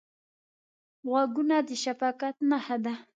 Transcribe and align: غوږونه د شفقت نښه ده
غوږونه 1.07 1.57
د 1.67 1.69
شفقت 1.83 2.35
نښه 2.49 2.77
ده 2.83 2.93